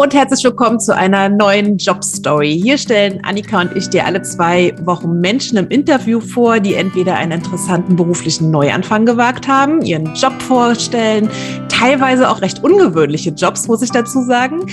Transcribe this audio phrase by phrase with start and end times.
[0.00, 2.58] Und herzlich willkommen zu einer neuen Jobstory.
[2.58, 7.16] Hier stellen Annika und ich dir alle zwei Wochen Menschen im Interview vor, die entweder
[7.16, 11.28] einen interessanten beruflichen Neuanfang gewagt haben, ihren Job vorstellen,
[11.68, 14.64] teilweise auch recht ungewöhnliche Jobs, muss ich dazu sagen,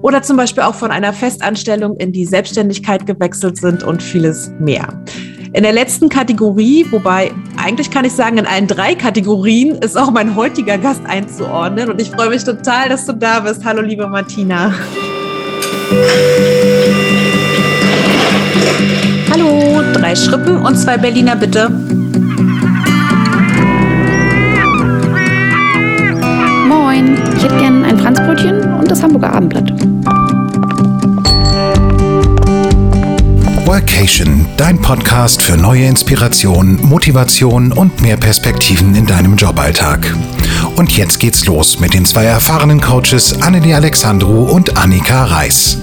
[0.00, 4.86] oder zum Beispiel auch von einer Festanstellung in die Selbstständigkeit gewechselt sind und vieles mehr.
[5.52, 10.10] In der letzten Kategorie, wobei eigentlich kann ich sagen, in allen drei Kategorien ist auch
[10.10, 11.90] mein heutiger Gast einzuordnen.
[11.90, 13.64] Und ich freue mich total, dass du da bist.
[13.64, 14.74] Hallo, liebe Martina.
[19.30, 21.70] Hallo, drei Schrippen und zwei Berliner bitte.
[26.68, 29.72] Moin, ich hätte gern ein Franzbrötchen und das Hamburger Abendblatt.
[33.88, 40.14] Workation, dein Podcast für neue Inspiration, Motivation und mehr Perspektiven in deinem Joballtag.
[40.76, 45.78] Und jetzt geht's los mit den zwei erfahrenen Coaches Annelie Alexandru und Annika Reis.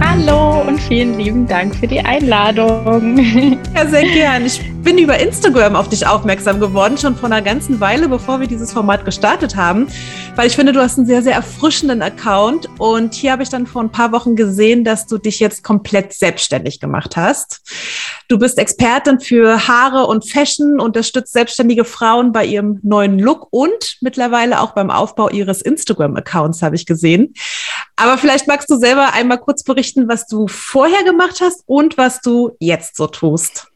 [0.00, 0.43] Hallo
[0.88, 3.18] vielen lieben Dank für die Einladung.
[3.74, 4.46] Ja, sehr gern.
[4.46, 8.46] Ich bin über Instagram auf dich aufmerksam geworden, schon vor einer ganzen Weile, bevor wir
[8.46, 9.88] dieses Format gestartet haben,
[10.36, 13.66] weil ich finde, du hast einen sehr, sehr erfrischenden Account und hier habe ich dann
[13.66, 17.62] vor ein paar Wochen gesehen, dass du dich jetzt komplett selbstständig gemacht hast.
[18.28, 23.96] Du bist Expertin für Haare und Fashion, unterstützt selbstständige Frauen bei ihrem neuen Look und
[24.02, 27.34] mittlerweile auch beim Aufbau ihres Instagram-Accounts, habe ich gesehen.
[27.96, 32.20] Aber vielleicht magst du selber einmal kurz berichten, was du vorher gemacht hast und was
[32.20, 33.68] du jetzt so tust.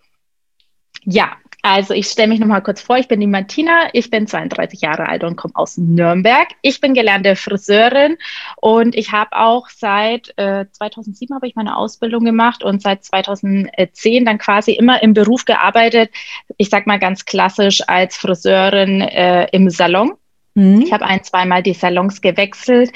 [1.04, 2.98] Ja, also ich stelle mich nochmal kurz vor.
[2.98, 6.48] Ich bin die Martina, ich bin 32 Jahre alt und komme aus Nürnberg.
[6.60, 8.16] Ich bin gelernte Friseurin
[8.56, 14.24] und ich habe auch seit äh, 2007 habe ich meine Ausbildung gemacht und seit 2010
[14.24, 16.10] dann quasi immer im Beruf gearbeitet.
[16.56, 20.14] Ich sag mal ganz klassisch als Friseurin äh, im Salon.
[20.54, 20.82] Mhm.
[20.82, 22.90] Ich habe ein, zweimal die Salons gewechselt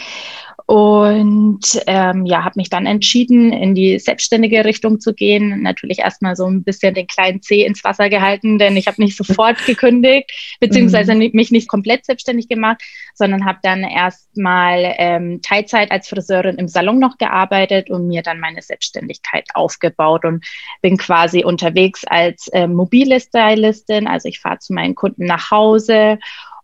[0.73, 5.61] und ähm, ja, habe mich dann entschieden, in die selbstständige Richtung zu gehen.
[5.61, 9.15] Natürlich erstmal so ein bisschen den kleinen C ins Wasser gehalten, denn ich habe nicht
[9.15, 11.29] sofort gekündigt, beziehungsweise mhm.
[11.35, 12.81] mich nicht komplett selbstständig gemacht,
[13.13, 18.41] sondern habe dann erstmal ähm, Teilzeit als Friseurin im Salon noch gearbeitet und mir dann
[18.41, 20.43] meine Selbstständigkeit aufgebaut und
[20.81, 24.07] bin quasi unterwegs als äh, mobile Stylistin.
[24.07, 26.19] Also ich fahre zu meinen Kunden nach Hause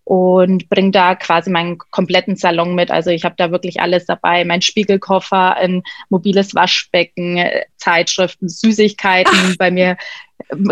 [0.08, 2.91] und bringe da quasi meinen kompletten Salon mit.
[2.91, 7.38] Also ich habe da wirklich alles dabei, mein Spiegelkoffer, ein mobiles Waschbecken,
[7.76, 9.36] Zeitschriften, Süßigkeiten.
[9.36, 9.98] Ach, Bei mir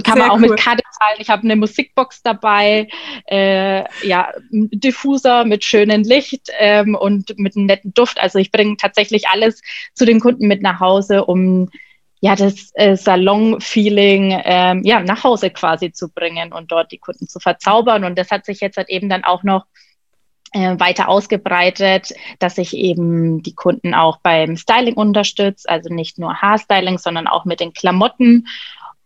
[0.05, 0.49] kann man auch cool.
[0.49, 1.19] mit Karte zahlen.
[1.19, 2.89] Ich habe eine Musikbox dabei,
[3.27, 8.19] äh, ja, Diffuser mit schönem Licht ähm, und mit einem netten Duft.
[8.19, 9.61] Also ich bringe tatsächlich alles
[9.93, 11.69] zu den Kunden mit nach Hause, um
[12.27, 17.29] ja, das äh, Salon-Feeling ähm, ja, nach Hause quasi zu bringen und dort die Kunden
[17.29, 18.03] zu verzaubern.
[18.03, 19.67] Und das hat sich jetzt halt eben dann auch noch
[20.53, 26.35] äh, weiter ausgebreitet, dass ich eben die Kunden auch beim Styling unterstütze, also nicht nur
[26.35, 28.49] Haarstyling, sondern auch mit den Klamotten.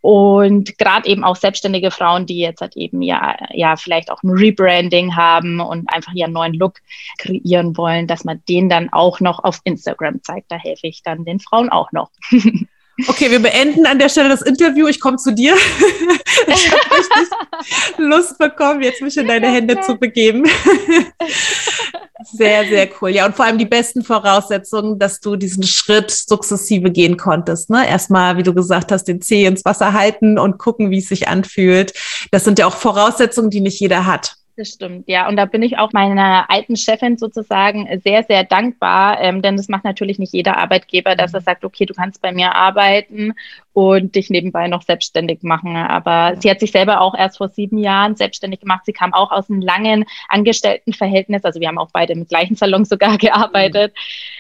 [0.01, 4.31] Und gerade eben auch selbstständige Frauen, die jetzt halt eben ja, ja vielleicht auch ein
[4.31, 6.79] Rebranding haben und einfach ihren neuen Look
[7.19, 10.51] kreieren wollen, dass man den dann auch noch auf Instagram zeigt.
[10.51, 12.11] Da helfe ich dann den Frauen auch noch.
[13.09, 14.87] Okay, wir beenden an der Stelle das Interview.
[14.89, 15.55] Ich komme zu dir.
[16.47, 17.29] ich habe richtig
[17.99, 20.45] Lust bekommen, jetzt mich in deine Hände zu begeben.
[22.33, 23.11] Sehr, sehr cool.
[23.11, 27.71] Ja, und vor allem die besten Voraussetzungen, dass du diesen Schritt sukzessive gehen konntest.
[27.71, 27.89] Ne?
[27.89, 31.29] Erstmal, wie du gesagt hast, den Zeh ins Wasser halten und gucken, wie es sich
[31.29, 31.95] anfühlt.
[32.31, 34.37] Das sind ja auch Voraussetzungen, die nicht jeder hat.
[34.57, 35.29] Das stimmt, ja.
[35.29, 39.69] Und da bin ich auch meiner alten Chefin sozusagen sehr, sehr dankbar, ähm, denn das
[39.69, 43.35] macht natürlich nicht jeder Arbeitgeber, dass er sagt, okay, du kannst bei mir arbeiten
[43.73, 45.77] und dich nebenbei noch selbstständig machen.
[45.77, 48.85] Aber sie hat sich selber auch erst vor sieben Jahren selbstständig gemacht.
[48.85, 51.45] Sie kam auch aus einem langen Angestelltenverhältnis.
[51.45, 53.95] Also wir haben auch beide im gleichen Salon sogar gearbeitet.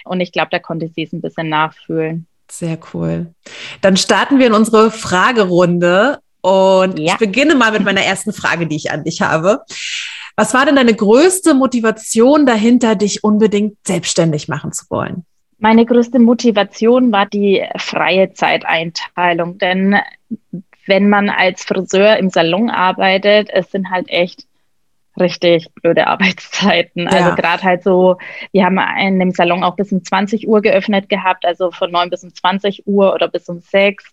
[0.05, 2.27] Und ich glaube, da konnte sie es ein bisschen nachfühlen.
[2.51, 3.33] Sehr cool.
[3.81, 6.19] Dann starten wir in unsere Fragerunde.
[6.43, 7.13] Und ja.
[7.13, 9.63] ich beginne mal mit meiner ersten Frage, die ich an dich habe.
[10.37, 15.25] Was war denn deine größte Motivation dahinter, dich unbedingt selbstständig machen zu wollen?
[15.59, 19.97] Meine größte Motivation war die freie Zeiteinteilung, denn
[20.87, 24.47] wenn man als Friseur im Salon arbeitet, es sind halt echt
[25.19, 27.07] richtig blöde Arbeitszeiten.
[27.07, 27.25] Also ja.
[27.25, 28.17] Also gerade halt so,
[28.53, 32.11] wir haben in dem Salon auch bis um 20 Uhr geöffnet gehabt, also von 9
[32.11, 34.11] bis um 20 Uhr oder bis um 6.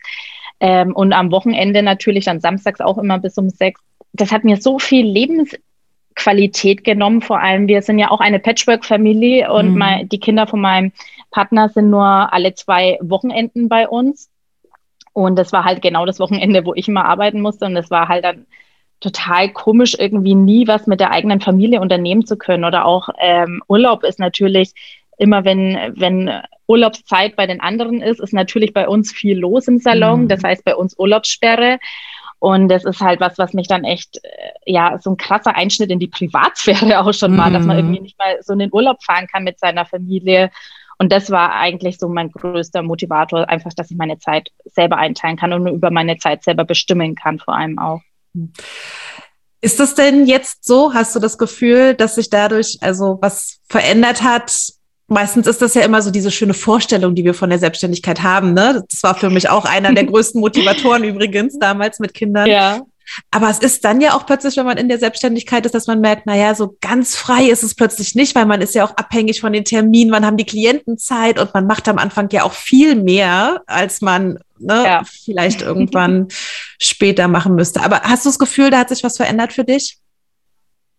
[0.59, 3.79] Ähm, und am Wochenende natürlich dann samstags auch immer bis um 6.
[4.13, 5.55] Das hat mir so viel Lebens
[6.15, 7.21] Qualität genommen.
[7.21, 9.77] Vor allem, wir sind ja auch eine Patchwork-Familie und mhm.
[9.77, 10.91] mein, die Kinder von meinem
[11.31, 14.29] Partner sind nur alle zwei Wochenenden bei uns.
[15.13, 17.65] Und das war halt genau das Wochenende, wo ich immer arbeiten musste.
[17.65, 18.45] Und das war halt dann
[18.99, 22.65] total komisch, irgendwie nie was mit der eigenen Familie unternehmen zu können.
[22.65, 24.73] Oder auch ähm, Urlaub ist natürlich
[25.17, 26.31] immer, wenn, wenn
[26.67, 30.23] Urlaubszeit bei den anderen ist, ist natürlich bei uns viel los im Salon.
[30.23, 30.27] Mhm.
[30.27, 31.79] Das heißt bei uns Urlaubssperre.
[32.39, 35.89] Und das ist halt was, was mich dann echt, äh, ja, so ein krasser Einschnitt
[35.89, 37.83] in die Privatsphäre auch schon war, dass man mhm.
[37.83, 40.51] irgendwie nicht mal so in den Urlaub fahren kann mit seiner Familie.
[40.99, 45.37] Und das war eigentlich so mein größter Motivator, einfach, dass ich meine Zeit selber einteilen
[45.37, 48.01] kann und über meine Zeit selber bestimmen kann, vor allem auch.
[49.61, 50.93] Ist das denn jetzt so?
[50.93, 54.51] Hast du das Gefühl, dass sich dadurch also was verändert hat?
[55.07, 58.53] Meistens ist das ja immer so diese schöne Vorstellung, die wir von der Selbstständigkeit haben.
[58.53, 58.83] Ne?
[58.89, 62.47] Das war für mich auch einer der größten Motivatoren übrigens damals mit Kindern.
[62.47, 62.81] Ja.
[63.31, 66.01] Aber es ist dann ja auch plötzlich, wenn man in der Selbstständigkeit ist, dass man
[66.01, 69.39] merkt, naja, so ganz frei ist es plötzlich nicht, weil man ist ja auch abhängig
[69.39, 72.51] von den Terminen, man haben die Klienten Zeit und man macht am Anfang ja auch
[72.51, 75.03] viel mehr, als man ne, ja.
[75.05, 76.27] vielleicht irgendwann
[76.79, 77.81] später machen müsste.
[77.81, 79.97] Aber hast du das Gefühl, da hat sich was verändert für dich?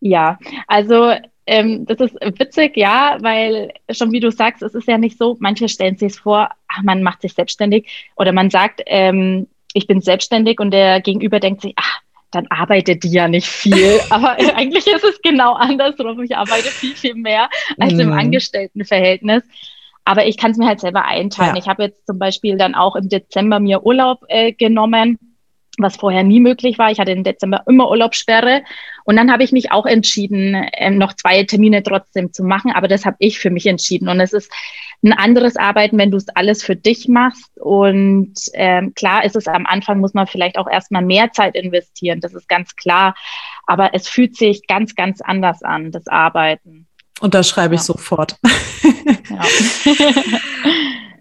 [0.01, 1.13] Ja, also
[1.49, 5.37] ähm, das ist witzig, ja, weil schon wie du sagst, es ist ja nicht so,
[5.41, 9.87] manche stellen sich es vor, ach, man macht sich selbstständig oder man sagt, ähm, ich
[9.87, 12.01] bin selbstständig und der Gegenüber denkt sich, ach,
[12.31, 13.99] dann arbeitet die ja nicht viel.
[14.11, 16.23] Aber eigentlich ist es genau andersrum.
[16.23, 17.49] Ich arbeite viel, viel mehr
[17.79, 18.01] als mm.
[18.01, 18.19] im mhm.
[18.19, 19.43] Angestelltenverhältnis.
[20.05, 21.55] Aber ich kann es mir halt selber einteilen.
[21.55, 21.63] Ja.
[21.63, 25.19] Ich habe jetzt zum Beispiel dann auch im Dezember mir Urlaub äh, genommen
[25.79, 26.91] was vorher nie möglich war.
[26.91, 28.63] Ich hatte im Dezember immer Urlaubssperre
[29.09, 32.89] und dann habe ich mich auch entschieden, ähm, noch zwei Termine trotzdem zu machen, aber
[32.89, 34.53] das habe ich für mich entschieden und es ist
[35.03, 39.47] ein anderes Arbeiten, wenn du es alles für dich machst und ähm, klar ist es
[39.47, 43.15] am Anfang, muss man vielleicht auch erstmal mehr Zeit investieren, das ist ganz klar,
[43.67, 46.87] aber es fühlt sich ganz, ganz anders an, das Arbeiten.
[47.21, 47.87] Und da schreibe ich ja.
[47.87, 48.37] sofort.
[49.31, 49.41] Ja.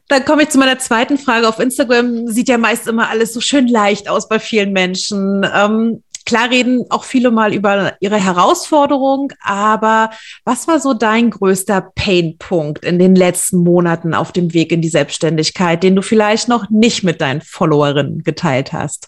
[0.10, 1.50] Dann komme ich zu meiner zweiten Frage.
[1.50, 5.46] Auf Instagram sieht ja meist immer alles so schön leicht aus bei vielen Menschen.
[5.54, 10.12] Ähm, klar reden auch viele mal über ihre Herausforderung, aber
[10.44, 14.90] was war so dein größter Painpunkt in den letzten Monaten auf dem Weg in die
[14.90, 19.08] Selbstständigkeit, den du vielleicht noch nicht mit deinen Followerinnen geteilt hast?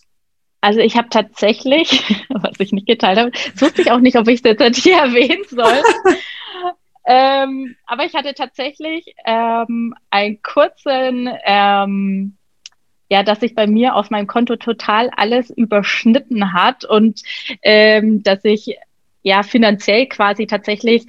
[0.62, 4.42] Also ich habe tatsächlich, was ich nicht geteilt habe, wusste ich auch nicht, ob ich
[4.44, 5.84] es jetzt hier erwähnen soll.
[7.12, 12.38] Ähm, aber ich hatte tatsächlich ähm, einen kurzen, ähm,
[13.10, 17.22] ja, dass sich bei mir auf meinem Konto total alles überschnitten hat und
[17.64, 18.78] ähm, dass ich
[19.24, 21.06] ja finanziell quasi tatsächlich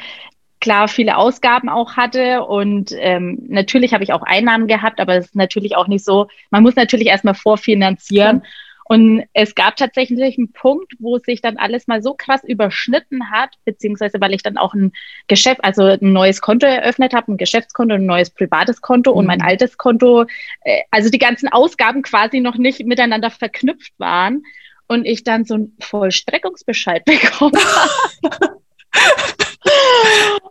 [0.61, 5.27] klar viele Ausgaben auch hatte und ähm, natürlich habe ich auch Einnahmen gehabt, aber es
[5.27, 8.39] ist natürlich auch nicht so, man muss natürlich erstmal vorfinanzieren.
[8.39, 8.43] Mhm.
[8.91, 13.51] Und es gab tatsächlich einen Punkt, wo sich dann alles mal so krass überschnitten hat,
[13.65, 14.91] beziehungsweise weil ich dann auch ein
[15.29, 19.19] Geschäft, also ein neues Konto eröffnet habe, ein Geschäftskonto, ein neues privates Konto mhm.
[19.19, 19.45] und mein mhm.
[19.45, 20.27] altes Konto,
[20.63, 24.43] äh, also die ganzen Ausgaben quasi noch nicht miteinander verknüpft waren
[24.89, 28.61] und ich dann so einen Vollstreckungsbescheid bekommen habe.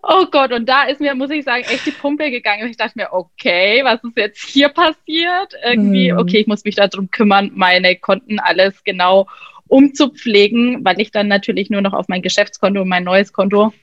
[0.03, 2.63] oh Gott, und da ist mir, muss ich sagen, echt die Pumpe gegangen.
[2.63, 5.53] Und ich dachte mir, okay, was ist jetzt hier passiert?
[5.63, 6.17] Irgendwie, hm.
[6.17, 9.27] okay, ich muss mich darum kümmern, meine Konten alles genau
[9.67, 13.73] umzupflegen, weil ich dann natürlich nur noch auf mein Geschäftskonto und mein neues Konto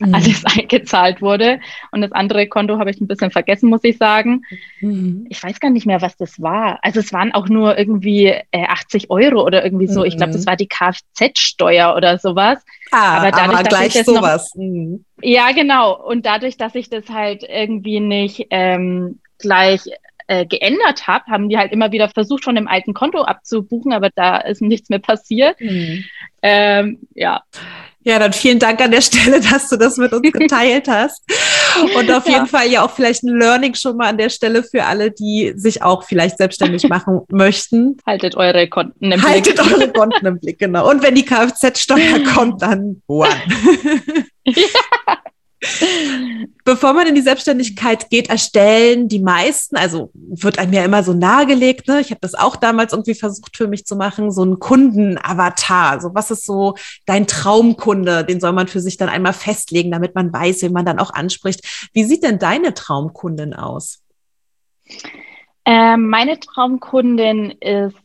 [0.00, 0.14] mhm.
[0.14, 1.60] alles eingezahlt wurde.
[1.90, 4.42] Und das andere Konto habe ich ein bisschen vergessen, muss ich sagen.
[4.80, 5.26] Mhm.
[5.30, 6.78] Ich weiß gar nicht mehr, was das war.
[6.82, 10.00] Also es waren auch nur irgendwie äh, 80 Euro oder irgendwie so.
[10.00, 10.06] Mhm.
[10.06, 12.62] Ich glaube, das war die Kfz-Steuer oder sowas.
[12.90, 14.50] Ah, aber, dadurch, aber gleich sowas.
[14.54, 15.04] Noch, mhm.
[15.22, 16.00] ja, genau.
[16.04, 19.82] Und dadurch, dass ich das halt irgendwie nicht ähm, gleich
[20.28, 24.10] äh, geändert habe, haben die halt immer wieder versucht, von dem alten Konto abzubuchen, aber
[24.14, 25.60] da ist nichts mehr passiert.
[25.60, 26.04] Mhm.
[26.42, 27.42] Ähm, ja.
[28.06, 31.24] Ja, dann vielen Dank an der Stelle, dass du das mit uns geteilt hast.
[31.96, 32.34] Und auf ja.
[32.34, 35.54] jeden Fall ja auch vielleicht ein Learning schon mal an der Stelle für alle, die
[35.56, 37.96] sich auch vielleicht selbstständig machen möchten.
[38.06, 39.28] Haltet eure Konten im Blick.
[39.28, 40.88] Haltet eure Konten im Blick, genau.
[40.88, 43.28] Und wenn die Kfz-Steuer kommt, dann one.
[44.44, 45.18] Ja.
[46.64, 51.14] Bevor man in die Selbstständigkeit geht, erstellen die meisten, also wird einem ja immer so
[51.14, 52.00] nahegelegt, ne?
[52.00, 56.00] ich habe das auch damals irgendwie versucht für mich zu machen, so ein Kundenavatar.
[56.00, 56.74] So, was ist so
[57.06, 58.24] dein Traumkunde?
[58.24, 61.12] Den soll man für sich dann einmal festlegen, damit man weiß, wen man dann auch
[61.12, 61.88] anspricht.
[61.92, 64.02] Wie sieht denn deine Traumkundin aus?
[65.64, 67.96] Ähm, meine Traumkundin ist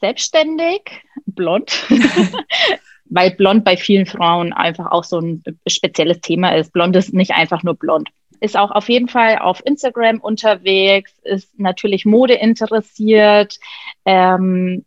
[0.00, 1.86] selbstständig, blond,
[3.08, 6.72] weil blond bei vielen Frauen einfach auch so ein spezielles Thema ist.
[6.72, 8.10] Blond ist nicht einfach nur blond.
[8.40, 13.58] Ist auch auf jeden Fall auf Instagram unterwegs, ist natürlich Mode interessiert,
[14.04, 14.84] ähm,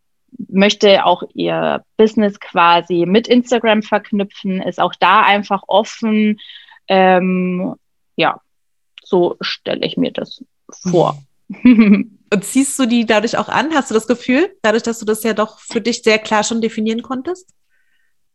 [0.47, 6.39] möchte auch ihr Business quasi mit Instagram verknüpfen, ist auch da einfach offen.
[6.87, 7.75] Ähm,
[8.15, 8.39] ja,
[9.03, 11.17] so stelle ich mir das vor.
[12.31, 13.73] Und ziehst du die dadurch auch an?
[13.73, 16.61] Hast du das Gefühl, dadurch, dass du das ja doch für dich sehr klar schon
[16.61, 17.49] definieren konntest?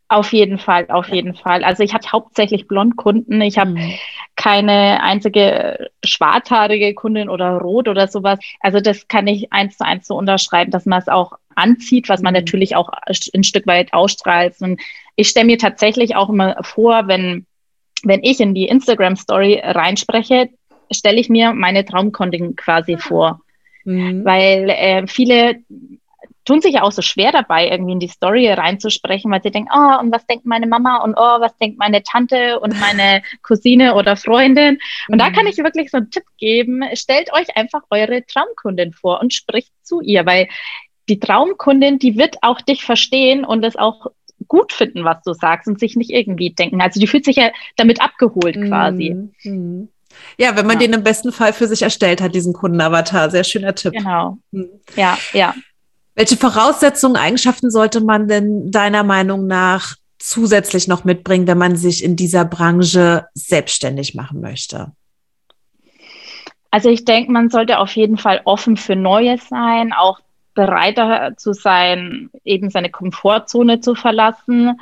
[0.08, 1.64] Auf jeden Fall, auf jeden Fall.
[1.64, 3.40] Also ich habe hauptsächlich Blondkunden.
[3.40, 3.94] Ich habe mhm.
[4.36, 8.38] keine einzige schwarzhaarige Kundin oder rot oder sowas.
[8.60, 12.20] Also das kann ich eins zu eins so unterschreiben, dass man es auch anzieht, was
[12.20, 12.40] man mhm.
[12.40, 12.90] natürlich auch
[13.32, 14.54] ein Stück weit ausstrahlt.
[14.60, 14.80] Und
[15.16, 17.46] ich stelle mir tatsächlich auch immer vor, wenn,
[18.02, 20.50] wenn ich in die Instagram Story reinspreche,
[20.92, 23.40] stelle ich mir meine Traumkundin quasi vor.
[23.84, 24.24] Mhm.
[24.24, 25.56] Weil äh, viele
[26.44, 29.70] tun sich ja auch so schwer dabei, irgendwie in die Story reinzusprechen, weil sie denken,
[29.74, 33.94] oh, und was denkt meine Mama und oh, was denkt meine Tante und meine Cousine
[33.94, 34.78] oder Freundin.
[35.08, 35.18] Und mhm.
[35.18, 39.32] da kann ich wirklich so einen Tipp geben, stellt euch einfach eure Traumkundin vor und
[39.32, 40.48] spricht zu ihr, weil
[41.08, 44.06] die Traumkundin, die wird auch dich verstehen und es auch
[44.48, 46.80] gut finden, was du sagst und sich nicht irgendwie denken.
[46.80, 49.16] Also die fühlt sich ja damit abgeholt quasi.
[49.42, 49.88] Mhm.
[50.38, 50.86] Ja, wenn man ja.
[50.86, 53.30] den im besten Fall für sich erstellt hat, diesen Kundenavatar.
[53.30, 53.92] Sehr schöner Tipp.
[53.92, 54.38] Genau.
[54.50, 54.80] Mhm.
[54.96, 55.54] Ja, ja.
[56.14, 62.04] Welche Voraussetzungen, Eigenschaften sollte man denn deiner Meinung nach zusätzlich noch mitbringen, wenn man sich
[62.04, 64.92] in dieser Branche selbstständig machen möchte?
[66.70, 70.20] Also ich denke, man sollte auf jeden Fall offen für Neues sein, auch
[70.54, 74.78] bereiter zu sein, eben seine Komfortzone zu verlassen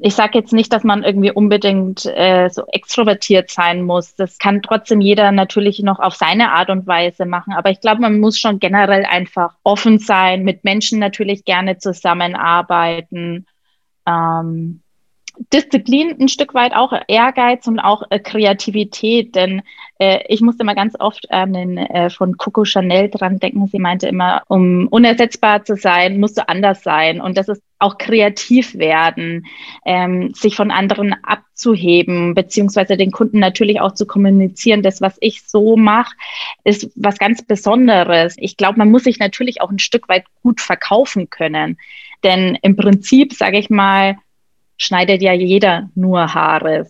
[0.00, 4.14] ich sage jetzt nicht, dass man irgendwie unbedingt äh, so extrovertiert sein muss.
[4.14, 7.52] Das kann trotzdem jeder natürlich noch auf seine Art und Weise machen.
[7.52, 13.46] Aber ich glaube, man muss schon generell einfach offen sein, mit Menschen natürlich gerne zusammenarbeiten.
[14.06, 14.82] Ähm,
[15.52, 19.62] Disziplin ein Stück weit auch, Ehrgeiz und auch äh, Kreativität, denn
[19.98, 23.66] äh, ich musste immer ganz oft an den äh, von Coco Chanel dran denken.
[23.66, 27.20] Sie meinte immer, um unersetzbar zu sein, musst du anders sein.
[27.20, 29.46] Und das ist auch kreativ werden,
[29.84, 34.82] ähm, sich von anderen abzuheben, beziehungsweise den Kunden natürlich auch zu kommunizieren.
[34.82, 36.14] Das, was ich so mache,
[36.64, 38.34] ist was ganz Besonderes.
[38.38, 41.78] Ich glaube, man muss sich natürlich auch ein Stück weit gut verkaufen können.
[42.24, 44.16] Denn im Prinzip, sage ich mal,
[44.78, 46.86] schneidet ja jeder nur Haare.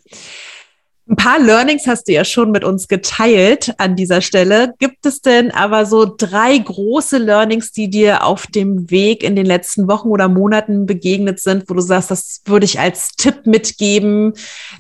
[1.11, 4.75] Ein paar Learnings hast du ja schon mit uns geteilt an dieser Stelle.
[4.79, 9.47] Gibt es denn aber so drei große Learnings, die dir auf dem Weg in den
[9.47, 14.35] letzten Wochen oder Monaten begegnet sind, wo du sagst, das würde ich als Tipp mitgeben?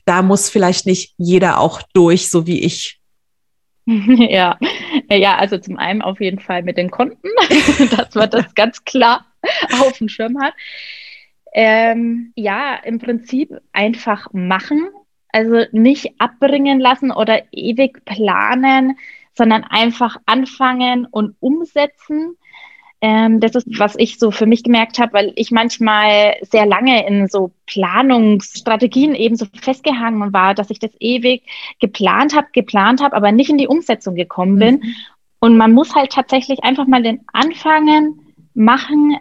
[0.05, 2.99] Da muss vielleicht nicht jeder auch durch, so wie ich.
[3.89, 4.59] Ja,
[5.11, 7.29] ja, also zum einen auf jeden Fall mit den Konten,
[7.97, 9.25] dass man das ganz klar
[9.81, 10.53] auf dem Schirm hat.
[11.53, 14.89] Ähm, ja, im Prinzip einfach machen.
[15.31, 18.97] Also nicht abbringen lassen oder ewig planen,
[19.35, 22.37] sondern einfach anfangen und umsetzen.
[23.01, 27.07] Ähm, das ist, was ich so für mich gemerkt habe, weil ich manchmal sehr lange
[27.07, 31.45] in so Planungsstrategien eben so festgehangen war, dass ich das ewig
[31.79, 34.75] geplant habe, geplant habe, aber nicht in die Umsetzung gekommen bin.
[34.77, 34.95] Mhm.
[35.39, 39.17] Und man muss halt tatsächlich einfach mal den Anfangen machen,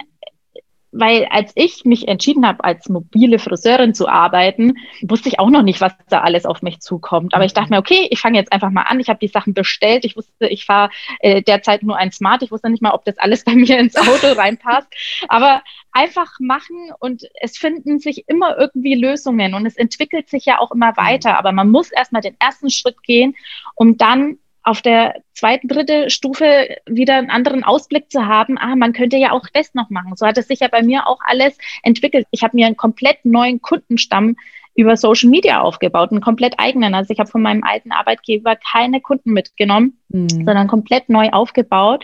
[0.91, 5.62] weil als ich mich entschieden habe, als mobile Friseurin zu arbeiten, wusste ich auch noch
[5.62, 7.34] nicht, was da alles auf mich zukommt.
[7.34, 9.00] Aber ich dachte mir, okay, ich fange jetzt einfach mal an.
[9.00, 10.06] Ich habe die Sachen bestellt.
[10.06, 10.89] Ich wusste, ich fahre
[11.20, 12.41] äh, derzeit nur ein Smart.
[12.41, 14.88] Ich wusste nicht mal, ob das alles bei mir ins Auto reinpasst.
[15.27, 20.60] Aber einfach machen und es finden sich immer irgendwie Lösungen und es entwickelt sich ja
[20.60, 21.38] auch immer weiter.
[21.38, 23.36] Aber man muss erstmal den ersten Schritt gehen,
[23.75, 28.91] um dann auf der zweiten, dritte Stufe wieder einen anderen Ausblick zu haben, ah, man
[28.91, 30.15] könnte ja auch das noch machen.
[30.17, 32.27] So hat es sich ja bei mir auch alles entwickelt.
[32.31, 34.36] Ich habe mir einen komplett neuen Kundenstamm
[34.75, 36.93] über Social Media aufgebaut, einen komplett eigenen.
[36.95, 40.29] Also ich habe von meinem alten Arbeitgeber keine Kunden mitgenommen, mhm.
[40.29, 42.03] sondern komplett neu aufgebaut.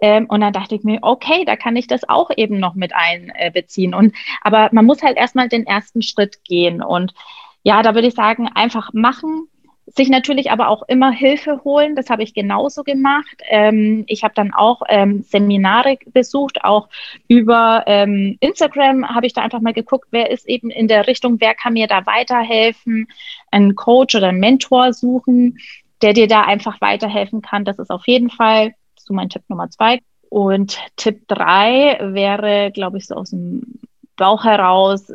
[0.00, 2.92] Ähm, und dann dachte ich mir, okay, da kann ich das auch eben noch mit
[2.94, 3.92] einbeziehen.
[3.92, 6.80] Und aber man muss halt erstmal den ersten Schritt gehen.
[6.80, 7.12] Und
[7.64, 9.48] ja, da würde ich sagen, einfach machen,
[9.96, 11.94] sich natürlich aber auch immer Hilfe holen.
[11.94, 13.42] Das habe ich genauso gemacht.
[13.48, 16.88] Ähm, ich habe dann auch ähm, Seminare besucht, auch
[17.28, 21.40] über ähm, Instagram habe ich da einfach mal geguckt, wer ist eben in der Richtung,
[21.40, 23.06] wer kann mir da weiterhelfen,
[23.50, 25.58] einen Coach oder einen Mentor suchen,
[26.02, 27.64] der dir da einfach weiterhelfen kann.
[27.64, 30.00] Das ist auf jeden Fall so mein Tipp Nummer zwei.
[30.28, 33.80] Und Tipp drei wäre, glaube ich, so aus dem
[34.16, 35.12] Bauch heraus,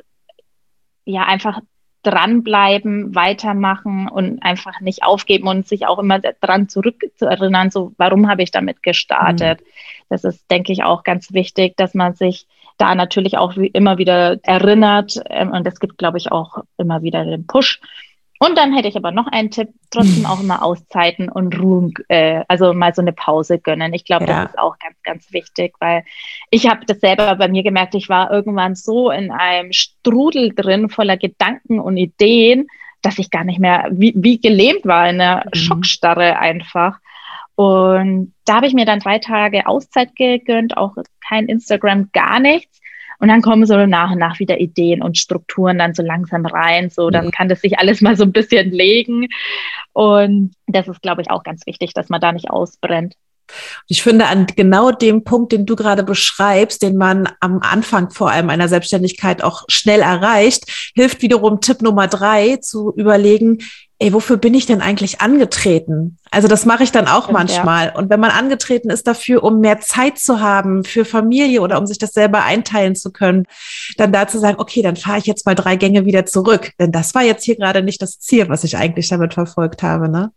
[1.04, 1.60] ja, einfach
[2.04, 8.44] dranbleiben, weitermachen und einfach nicht aufgeben und sich auch immer dran zurückzuerinnern, so warum habe
[8.44, 9.62] ich damit gestartet.
[9.62, 9.66] Mhm.
[10.10, 14.38] Das ist, denke ich, auch ganz wichtig, dass man sich da natürlich auch immer wieder
[14.44, 15.20] erinnert.
[15.30, 17.82] Ähm, und es gibt, glaube ich, auch immer wieder den Push.
[18.42, 22.44] Und dann hätte ich aber noch einen Tipp, trotzdem auch immer Auszeiten und Ruhen, äh,
[22.48, 23.94] also mal so eine Pause gönnen.
[23.94, 24.44] Ich glaube, ja.
[24.44, 26.04] das ist auch ganz, ganz wichtig, weil
[26.50, 30.90] ich habe das selber bei mir gemerkt, ich war irgendwann so in einem Strudel drin
[30.90, 32.68] voller Gedanken und Ideen,
[33.02, 35.56] dass ich gar nicht mehr wie, wie gelähmt war, in einer mhm.
[35.56, 36.98] Schockstarre einfach.
[37.56, 42.80] Und da habe ich mir dann drei Tage Auszeit gegönnt, auch kein Instagram, gar nichts
[43.20, 46.90] Und dann kommen so nach und nach wieder Ideen und Strukturen dann so langsam rein.
[46.90, 47.32] So, dann mhm.
[47.32, 49.28] kann das sich alles mal so ein bisschen legen.
[49.94, 53.16] Und das ist, glaube ich, auch ganz wichtig, dass man da nicht ausbrennt.
[53.88, 58.32] Ich finde, an genau dem Punkt, den du gerade beschreibst, den man am Anfang vor
[58.32, 63.60] allem einer Selbstständigkeit auch schnell erreicht, hilft wiederum Tipp Nummer drei zu überlegen,
[64.00, 66.18] ey, wofür bin ich denn eigentlich angetreten?
[66.32, 67.88] Also das mache ich dann auch Stimmt, manchmal.
[67.88, 67.96] Ja.
[67.96, 71.86] Und wenn man angetreten ist dafür, um mehr Zeit zu haben für Familie oder um
[71.86, 73.46] sich das selber einteilen zu können,
[73.98, 76.72] dann da zu sagen, okay, dann fahre ich jetzt mal drei Gänge wieder zurück.
[76.80, 80.08] Denn das war jetzt hier gerade nicht das Ziel, was ich eigentlich damit verfolgt habe,
[80.08, 80.32] ne?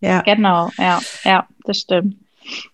[0.00, 0.22] Ja.
[0.22, 2.16] Genau, ja, ja, das stimmt.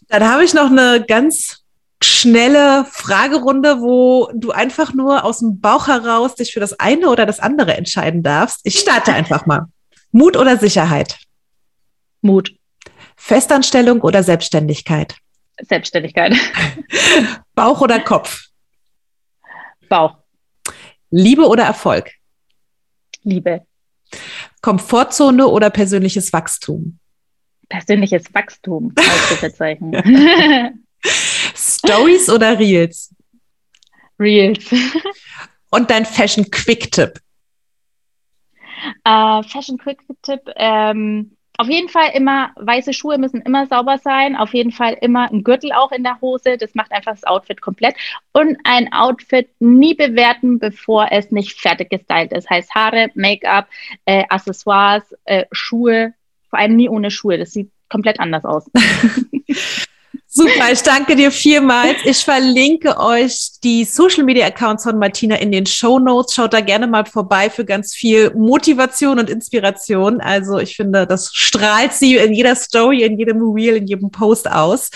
[0.08, 1.64] Dann habe ich noch eine ganz
[2.02, 7.26] schnelle Fragerunde, wo du einfach nur aus dem Bauch heraus dich für das eine oder
[7.26, 8.60] das andere entscheiden darfst.
[8.64, 9.66] Ich starte einfach mal.
[10.12, 11.18] Mut oder Sicherheit?
[12.20, 12.54] Mut.
[13.16, 15.16] Festanstellung oder Selbstständigkeit?
[15.60, 16.34] Selbstständigkeit.
[17.54, 18.46] Bauch oder Kopf?
[19.88, 20.16] Bauch.
[21.10, 22.12] Liebe oder Erfolg?
[23.22, 23.66] Liebe.
[24.62, 26.98] Komfortzone oder persönliches Wachstum?
[27.68, 28.94] Persönliches Wachstum.
[31.54, 33.14] Stories oder Reels?
[34.18, 34.64] Reels.
[35.70, 37.20] Und dein Fashion Quick Tipp?
[39.04, 40.40] Äh, Fashion Quick Tipp.
[40.56, 44.36] Ähm, auf jeden Fall immer, weiße Schuhe müssen immer sauber sein.
[44.36, 46.56] Auf jeden Fall immer ein Gürtel auch in der Hose.
[46.56, 47.96] Das macht einfach das Outfit komplett.
[48.32, 52.48] Und ein Outfit nie bewerten, bevor es nicht fertig gestylt ist.
[52.48, 53.66] Heißt Haare, Make-up,
[54.04, 56.14] äh, Accessoires, äh, Schuhe.
[56.48, 57.38] Vor allem nie ohne Schuhe.
[57.38, 58.70] Das sieht komplett anders aus.
[60.30, 61.96] Super, ich danke dir vielmals.
[62.04, 66.34] Ich verlinke euch die Social Media Accounts von Martina in den Show Notes.
[66.34, 70.20] Schaut da gerne mal vorbei für ganz viel Motivation und Inspiration.
[70.20, 74.50] Also ich finde, das strahlt sie in jeder Story, in jedem Reel, in jedem Post
[74.50, 74.90] aus.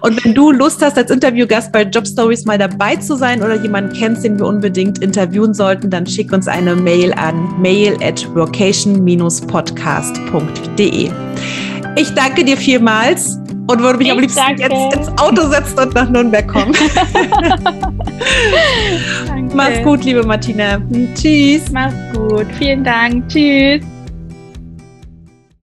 [0.00, 3.60] Und wenn du Lust hast, als Interviewgast bei Job Stories mal dabei zu sein oder
[3.60, 8.26] jemanden kennst, den wir unbedingt interviewen sollten, dann schick uns eine Mail an mail at
[8.34, 11.10] vocation-podcast.de.
[11.96, 14.62] Ich danke dir vielmals und würde mich ich am liebsten danke.
[14.62, 16.74] jetzt ins Auto setzen und nach Nürnberg kommen.
[19.54, 20.80] Mach's gut, liebe Martina.
[21.14, 21.70] Tschüss.
[21.70, 22.46] Mach's gut.
[22.58, 23.28] Vielen Dank.
[23.28, 23.82] Tschüss.